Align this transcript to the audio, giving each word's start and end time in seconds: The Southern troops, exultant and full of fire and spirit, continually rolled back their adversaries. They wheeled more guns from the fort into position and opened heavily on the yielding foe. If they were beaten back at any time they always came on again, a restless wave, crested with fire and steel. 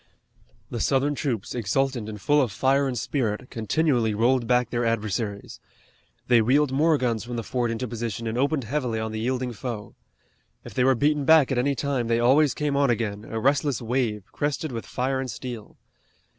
The 0.71 0.79
Southern 0.79 1.13
troops, 1.13 1.53
exultant 1.53 2.09
and 2.09 2.19
full 2.19 2.41
of 2.41 2.51
fire 2.51 2.87
and 2.87 2.97
spirit, 2.97 3.51
continually 3.51 4.15
rolled 4.15 4.47
back 4.47 4.71
their 4.71 4.83
adversaries. 4.83 5.59
They 6.27 6.41
wheeled 6.41 6.71
more 6.71 6.97
guns 6.97 7.23
from 7.23 7.35
the 7.35 7.43
fort 7.43 7.69
into 7.69 7.87
position 7.87 8.25
and 8.25 8.35
opened 8.35 8.63
heavily 8.63 8.99
on 8.99 9.11
the 9.11 9.19
yielding 9.19 9.53
foe. 9.53 9.93
If 10.65 10.73
they 10.73 10.83
were 10.83 10.95
beaten 10.95 11.23
back 11.23 11.51
at 11.51 11.59
any 11.59 11.75
time 11.75 12.07
they 12.07 12.19
always 12.19 12.55
came 12.55 12.75
on 12.75 12.89
again, 12.89 13.25
a 13.25 13.39
restless 13.39 13.79
wave, 13.79 14.23
crested 14.31 14.71
with 14.71 14.87
fire 14.87 15.19
and 15.19 15.29
steel. 15.29 15.77